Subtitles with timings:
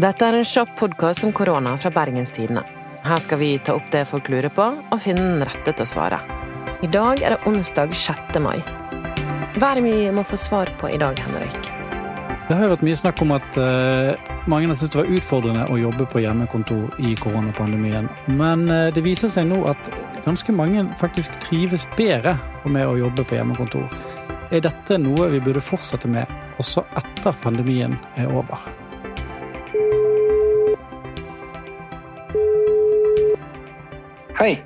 [0.00, 2.62] Dette er en kjapp podkast om korona fra Bergenstidene.
[3.04, 5.88] Her skal vi ta opp det folk lurer på, og finne den rette til å
[5.90, 6.20] svare.
[6.80, 8.38] I dag er det onsdag 6.
[8.40, 8.56] mai.
[9.58, 11.68] Hva er det vi må få svar på i dag, Henrik?
[12.48, 14.16] Det har jo vært mye snakk om at uh,
[14.48, 18.08] mange har syntes det var utfordrende å jobbe på hjemmekontor i koronapandemien.
[18.40, 19.94] Men uh, det viser seg nå at
[20.24, 23.90] ganske mange faktisk trives bedre med å jobbe på hjemmekontor.
[24.48, 26.30] Er dette noe vi burde fortsette med
[26.62, 28.70] også etter pandemien er over?
[34.40, 34.62] Hei.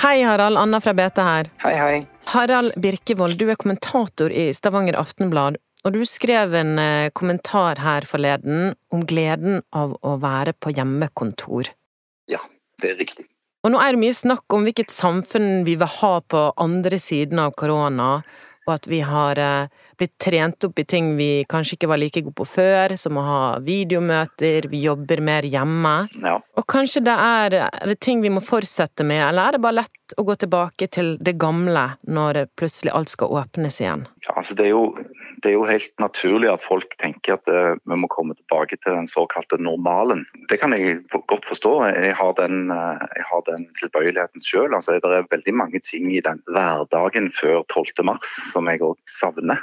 [0.00, 0.56] Hei, Harald.
[0.56, 1.48] Anna fra BT her.
[1.60, 1.96] Hei, hei.
[2.32, 5.58] Harald Birkevold, du er kommentator i Stavanger Aftenblad.
[5.84, 11.68] Og du skrev en eh, kommentar her forleden om gleden av å være på hjemmekontor.
[12.32, 12.40] Ja,
[12.80, 13.26] det er riktig.
[13.60, 17.44] Og nå er det mye snakk om hvilket samfunn vi vil ha på andre siden
[17.44, 18.08] av korona,
[18.64, 22.24] og at vi har eh, blitt trent opp i ting vi kanskje ikke var like
[22.24, 25.94] gode på før, som å ha videomøter, vi jobber mer hjemme.
[26.24, 26.36] Ja.
[26.58, 29.80] Og kanskje det er, er det ting vi må fortsette med, eller er det bare
[29.82, 34.06] lett å gå tilbake til det gamle når plutselig alt skal åpnes igjen?
[34.26, 34.84] ja altså det er jo
[35.42, 38.94] det er jo helt naturlig at folk tenker at uh, vi må komme tilbake til
[38.94, 40.22] den såkalte normalen.
[40.50, 41.72] Det kan jeg godt forstå.
[41.90, 44.70] Jeg har den, uh, jeg har den tilbøyeligheten sjøl.
[44.70, 48.14] Altså, det er veldig mange ting i den hverdagen før 12.3
[48.52, 49.58] som jeg òg savner.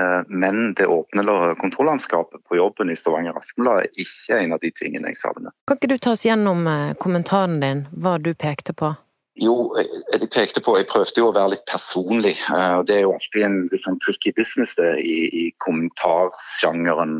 [0.00, 4.72] Uh, men det åpne kontorlandskapet på jobben i Stavanger Aftenblad er ikke en av de
[4.74, 5.54] tingene jeg savner.
[5.70, 6.66] Kan ikke du ta oss gjennom
[6.98, 8.94] kommentaren din, hva du pekte på?
[9.34, 12.36] Jo, jeg pekte på, jeg prøvde jo å være litt personlig.
[12.54, 17.16] og Det er jo alltid en liksom, tricky business det, i, i kommentarsjangeren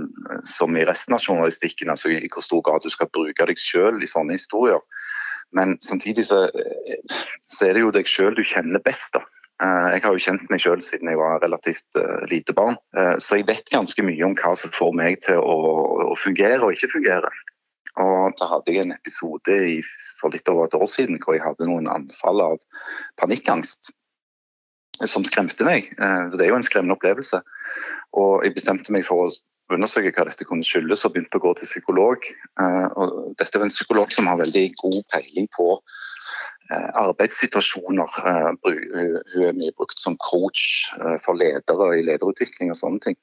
[0.46, 1.90] som i resten av journalistikken.
[1.90, 4.78] altså I hvor stor grad du skal bruke deg selv i sånne historier.
[5.58, 6.46] Men samtidig så,
[7.42, 9.18] så er det jo deg selv du kjenner best.
[9.18, 9.24] da.
[9.64, 13.38] Jeg har jo kjent meg selv siden jeg var relativt uh, lite barn, uh, så
[13.38, 17.30] jeg vet ganske mye om hva som får meg til å, fungere og ikke fungere.
[18.02, 19.58] Og da hadde jeg en episode
[20.18, 22.58] for litt over et år siden hvor jeg hadde noen anfall av
[23.22, 23.92] panikkangst
[25.06, 25.86] som skremte meg.
[25.94, 27.38] For det er jo en skremmende opplevelse.
[28.18, 29.30] Og jeg bestemte meg for å
[29.72, 32.26] undersøke hva dette kunne skyldes, og begynte å gå til psykolog.
[32.60, 36.02] Eh, og dette er en psykolog som har veldig god peiling på eh,
[36.70, 38.14] arbeidssituasjoner.
[38.64, 40.88] Hun er mye brukt som coach
[41.24, 43.18] for ledere i lederutvikling og sånne ting.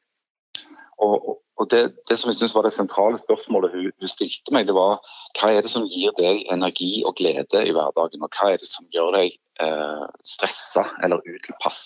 [1.02, 4.68] Og, og det, det, som jeg synes var det sentrale spørsmålet hun, hun, stilte meg,
[4.69, 5.00] det var
[5.40, 8.69] hva er det som gir deg energi og glede i hverdagen, og hva er det
[8.69, 9.35] som gjør deg
[9.66, 11.81] eh, stressa eller utilpass.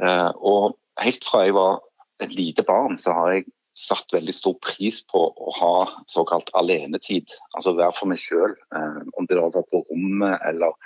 [0.00, 1.80] Eh, og helt fra jeg var
[2.22, 3.48] et lite barn, så har jeg
[3.78, 5.74] satt veldig stor pris på å ha
[6.10, 7.32] såkalt alenetid.
[7.56, 8.56] Altså være for meg sjøl.
[8.74, 10.76] Eh, om det da var på rommet eller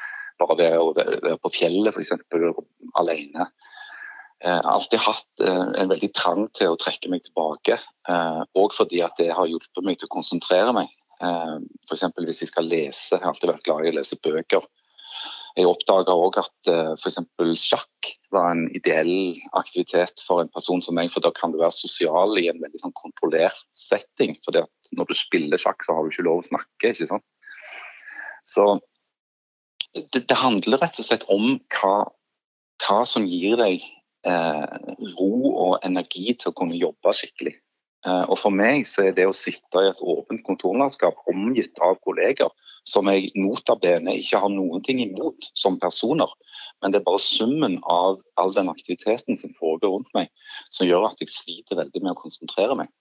[0.41, 2.13] bare være, på fjellet f.eks.
[3.01, 3.49] alene.
[4.37, 7.79] Jeg eh, har alltid hatt eh, en veldig trang til å trekke meg tilbake.
[8.09, 8.43] Eh,
[8.77, 10.93] fordi at det har hjulpet meg til å konsentrere meg.
[11.17, 12.05] F.eks.
[12.21, 13.15] hvis jeg skal lese.
[13.15, 14.67] Jeg har alltid vært glad i å lese bøker.
[15.57, 16.71] Jeg oppdaga òg at
[17.01, 17.23] f.eks.
[17.63, 21.11] sjakk var en ideell aktivitet for en person som meg.
[21.13, 24.37] For da kan du være sosial i en veldig sånn kontrollert setting.
[24.45, 24.57] For
[24.97, 26.93] når du spiller sjakk, så har du ikke lov å snakke.
[26.93, 27.27] ikke sant?
[28.47, 28.67] Så
[29.97, 31.95] det, det handler rett og slett om hva,
[32.85, 33.85] hva som gir deg
[34.27, 34.77] eh,
[35.17, 37.57] ro og energi til å kunne jobbe skikkelig.
[38.07, 41.99] Eh, og For meg så er det å sitte i et åpent kontorlandskap omgitt av
[42.07, 42.53] kolleger,
[42.87, 46.31] som jeg nota bene ikke har noen ting imot som personer,
[46.83, 50.31] men det er bare summen av all den aktiviteten som foregår rundt meg,
[50.71, 52.93] som gjør at jeg sliter veldig med å konsentrere meg.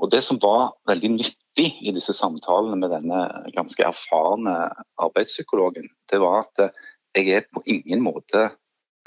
[0.00, 3.24] Og Det som var veldig nyttig i disse samtalene med denne
[3.56, 4.54] ganske erfarne
[4.96, 6.70] arbeidspsykologen, det var at
[7.16, 8.48] jeg er på ingen måte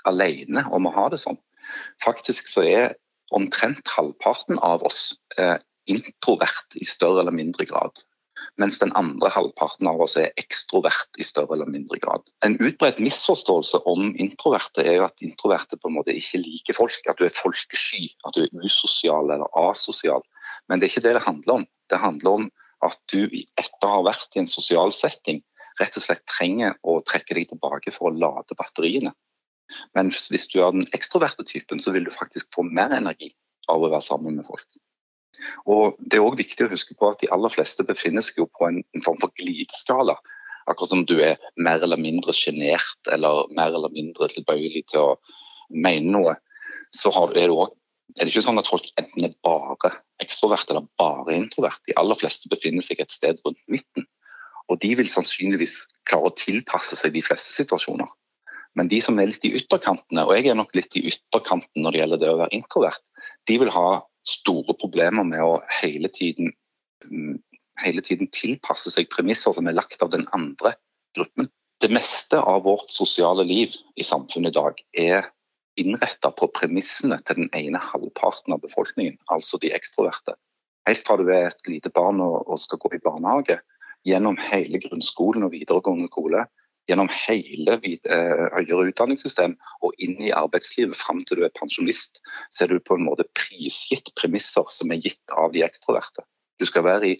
[0.06, 1.40] alene om å ha det sånn.
[2.04, 2.94] Faktisk så er
[3.36, 5.58] omtrent halvparten av oss eh,
[5.90, 8.04] introvert i større eller mindre grad.
[8.60, 12.28] Mens den andre halvparten av oss er ekstrovert i større eller mindre grad.
[12.46, 17.00] En utbredt misforståelse om introverte er jo at introverte på en måte ikke liker folk.
[17.10, 20.26] At du er folkesky, at du er usosial eller asosial.
[20.68, 21.66] Men det er ikke det det handler om.
[21.90, 22.52] Det handler om
[22.84, 25.42] at du etter å ha vært i en sosial setting,
[25.80, 29.14] rett og slett trenger å trekke deg tilbake for å lade batteriene.
[29.98, 33.34] Men hvis du er den ekstroverte typen, så vil du faktisk få mer energi
[33.72, 34.68] av å være sammen med folk.
[35.70, 38.50] Og Det er òg viktig å huske på at de aller fleste befinner seg jo
[38.58, 40.16] på en, en form for glideskala.
[40.70, 45.16] Akkurat som du er mer eller mindre sjenert eller mer eller mindre tilbøyelig til å
[45.74, 46.36] mene noe,
[46.96, 47.76] så har, er, det også,
[48.16, 49.92] er det ikke sånn at folk enten er bare
[50.24, 51.82] ekstrovert eller bare introvert.
[51.90, 54.06] De aller fleste befinner seg et sted rundt midten.
[54.72, 58.08] Og de vil sannsynligvis klare å tilpasse seg de fleste situasjoner.
[58.80, 61.94] Men de som er litt i ytterkantene, og jeg er nok litt i ytterkanten når
[61.94, 63.04] det gjelder det å være introvert,
[63.50, 63.88] de vil ha
[64.28, 66.54] store problemer med å hele tiden
[67.06, 67.38] mm,
[67.82, 70.76] hele tiden tilpasse seg premisser som er lagt av den andre
[71.18, 71.50] gruppen.
[71.82, 75.30] Det meste av vårt sosiale liv i samfunnet i dag er
[75.80, 80.36] innretta på premissene til den ene halvparten av befolkningen, altså de ekstroverte.
[80.88, 83.58] Helt fra du er et lite barn og skal gå i barnehage,
[84.06, 86.44] gjennom hele grunnskolen og videregående skole,
[86.90, 92.20] gjennom hele eh, høyere utdanningssystem og inn i arbeidslivet fram til du er pensjonist,
[92.52, 96.26] så er du på en måte prisgitt premisser som er gitt av de ekstroverte.
[96.60, 97.18] Du skal være i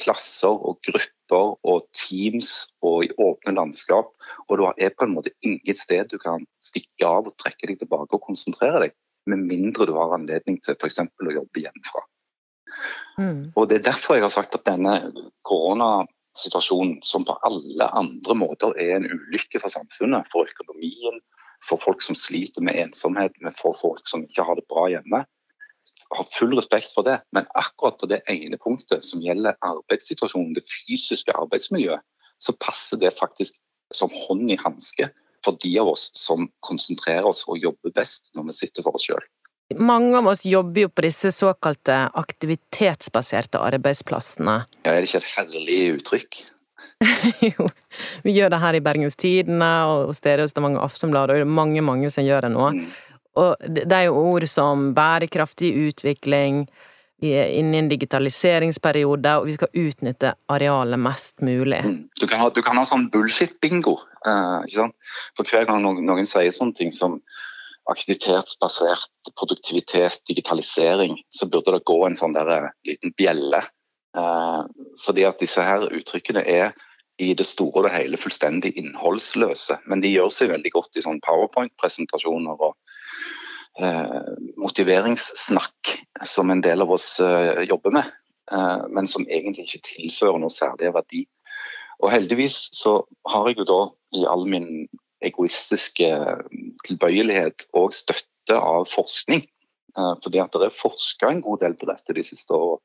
[0.00, 2.50] klasser og grupper og teams
[2.84, 4.12] og i åpne landskap,
[4.48, 7.82] og du er på en måte inget sted du kan stikke av og trekke deg
[7.82, 8.96] tilbake og konsentrere deg,
[9.28, 10.98] med mindre du har anledning til f.eks.
[11.04, 12.02] å jobbe hjemmefra.
[13.20, 13.52] Mm.
[13.54, 15.12] Og Det er derfor jeg har sagt at denne
[15.46, 16.06] korona
[16.38, 21.20] situasjon som på alle andre måter er en ulykke for samfunnet, for økonomien,
[21.68, 25.24] for folk som sliter med ensomhet, for folk som ikke har det bra hjemme.
[26.12, 30.66] Har full respekt for det, men akkurat på det ene punktet som gjelder arbeidssituasjonen, det
[30.68, 32.02] fysiske arbeidsmiljøet,
[32.42, 33.58] så passer det faktisk
[33.94, 35.10] som hånd i hanske
[35.44, 39.06] for de av oss som konsentrerer oss og jobber best når vi sitter for oss
[39.08, 39.24] sjøl.
[39.78, 44.56] Mange av oss jobber jo på disse såkalte aktivitetsbaserte arbeidsplassene.
[44.82, 46.42] Ja, Er det ikke et herlig uttrykk?
[47.52, 47.68] jo,
[48.22, 51.46] vi gjør det her i Bergens Tidende og hos dere hos Stavanger Aftenblad, og det
[51.46, 52.70] er mange, mange som gjør det nå.
[52.76, 52.86] Mm.
[53.42, 56.66] Og det er jo ord som bærekraftig utvikling,
[57.22, 61.78] vi er inne i en digitaliseringsperiode, og vi skal utnytte arealet mest mulig.
[61.86, 62.00] Mm.
[62.18, 63.94] Du, kan ha, du, kan ha, sånn bullshit-bingo.
[64.26, 64.90] Uh,
[65.38, 67.20] For hver gang noen, noen sier sånne ting som
[67.90, 73.64] aktivitetsbasert produktivitet, digitalisering, så burde det gå en sånn der eh, liten bjelle.
[74.16, 74.62] Eh,
[75.02, 76.72] fordi at disse her uttrykkene er
[77.22, 79.80] i det store og det hele fullstendig innholdsløse.
[79.90, 82.74] Men de gjør seg veldig godt i sånn powerpoint-presentasjoner og
[83.82, 84.32] eh,
[84.62, 85.96] motiveringssnakk
[86.28, 87.16] som en del av oss
[87.66, 88.10] jobber med.
[88.92, 91.20] Men som egentlig ikke tilfører noe særlig verdi.
[92.02, 92.98] Og heldigvis så
[93.30, 93.78] har jeg jo da
[94.18, 94.66] i all min
[95.24, 96.10] egoistiske
[96.86, 99.44] tilbøyelighet og støtte av forskning.
[99.98, 102.80] Eh, fordi at det er forska en god del på dette de siste årene.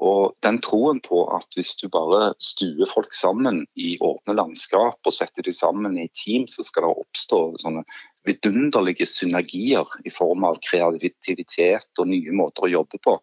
[0.00, 5.14] Og den troen på at hvis du bare stuer folk sammen i åpne landskap og
[5.14, 7.84] setter de sammen i team, så skal det oppstå sånne
[8.28, 13.18] vidunderlige synergier i form av kreativitet og nye måter å jobbe på,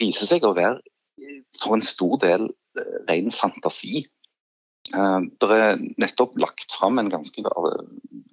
[0.00, 0.80] viser seg å være
[1.62, 2.48] for en stor del
[2.78, 4.04] eh, ren fantasi.
[4.90, 7.44] Eh, det er nettopp lagt fram en ganske,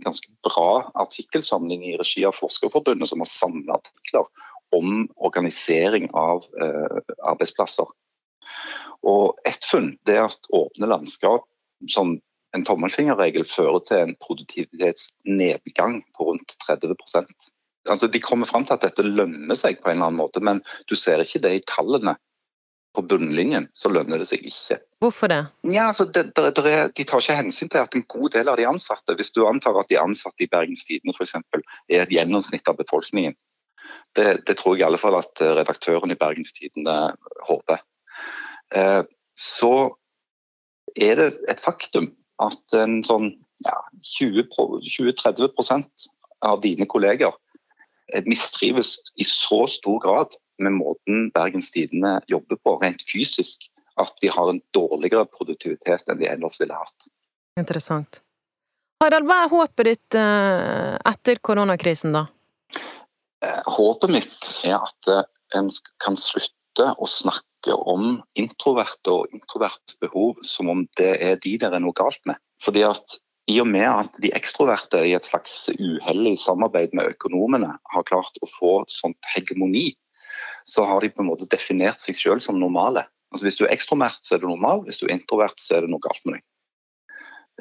[0.05, 0.71] ganske bra
[1.05, 4.25] artikkelsamling i regi av Forskerforbundet, som har samla artikler
[4.75, 7.87] om organisering av eh, arbeidsplasser.
[9.07, 11.45] Og Ett funn er at åpne landskap
[11.87, 12.17] som
[12.57, 16.95] en tommelfingerregel fører til en produktivitetsnedgang på rundt 30
[17.87, 20.63] Altså, De kommer fram til at dette lønner seg på en eller annen måte, men
[20.89, 22.17] du ser ikke det i tallene
[22.95, 24.79] på bunnlinjen så lønner det seg ikke.
[25.03, 25.41] Hvorfor det?
[25.69, 28.49] Ja, altså, det, det, det er, De tar ikke hensyn til at en god del
[28.49, 31.35] av de ansatte, hvis du antar at de ansatte i Bergens Tidende f.eks.
[31.37, 33.37] er et gjennomsnitt av befolkningen,
[34.17, 36.97] det, det, tror jeg i alle fall at eh, redaktøren i Bergens Tidende
[37.45, 37.83] håper.
[38.75, 39.03] Eh,
[39.37, 39.73] så
[40.97, 43.29] er det et faktum at en sånn
[43.65, 43.77] ja,
[44.17, 46.09] 20-30%
[46.47, 47.33] av dine kolleger
[48.13, 53.69] eh, mistrives i så stor grad med måten Bergens Tidende jobber på, rent fysisk,
[53.99, 57.09] at de har en dårligere produktivitet enn de ellers ville hatt.
[57.59, 58.21] Interessant.
[59.03, 62.25] Harald, hva er håpet ditt eh, etter koronakrisen, da?
[63.45, 65.23] Eh, håpet mitt er at eh,
[65.55, 65.69] en
[66.03, 71.75] kan slutte å snakke om introverte og introvert behov som om det er de der
[71.75, 72.39] er noe galt med.
[72.63, 73.19] Fordi at
[73.49, 78.35] i og med at de ekstroverte i et slags uhellig samarbeid med økonomene har klart
[78.43, 79.93] å få sånt hegemoni
[80.67, 83.05] så har de på en måte definert seg selv som normale.
[83.33, 84.83] Altså Hvis du er ekstromert, så er du normal.
[84.87, 86.45] Hvis du er introvert, så er det noe galt med deg.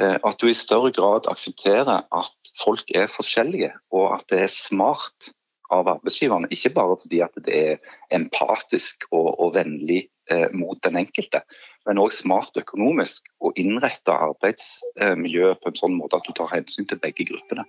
[0.00, 4.52] Eh, at du i større grad aksepterer at folk er forskjellige, og at det er
[4.52, 5.32] smart
[5.74, 6.48] av arbeidsgiverne.
[6.54, 11.42] Ikke bare fordi at det er empatisk og, og vennlig eh, mot den enkelte,
[11.86, 16.88] men òg smart økonomisk å innrette arbeidsmiljøet på en sånn måte at du tar hensyn
[16.88, 17.66] til begge gruppene.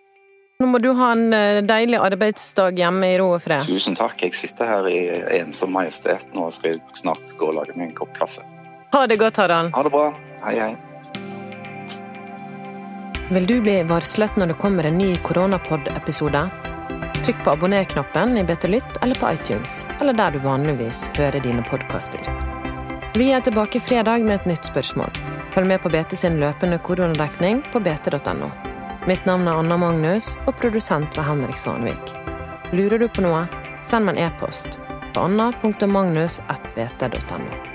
[0.59, 3.63] Nå må du ha en eh, deilig arbeidsdag hjemme i ro og fred.
[3.63, 4.19] Tusen takk.
[4.25, 4.97] Jeg sitter her i
[5.37, 8.43] ensom majestet nå og skal snart gå og lage meg en kopp kaffe.
[8.91, 9.71] Ha det godt, Harald.
[9.71, 10.09] Ha det bra.
[10.43, 10.75] Hei, hei.
[13.31, 16.43] Vil du bli varslet når det kommer en ny Koronapod-episode?
[17.23, 21.63] Trykk på abonner-knappen i BT Lytt eller på iTunes, eller der du vanligvis hører dine
[21.71, 22.19] podkaster.
[23.15, 25.23] Vi er tilbake fredag med et nytt spørsmål.
[25.55, 28.51] Følg med på BT sin løpende koronadekning på bt.no.
[29.07, 32.13] Mitt navn er Anna Magnus, og produsent var Henrik Svanvik.
[32.75, 33.47] Lurer du på noe,
[33.87, 34.79] send meg en e-post
[35.13, 37.68] på anna.magnus.bt.no.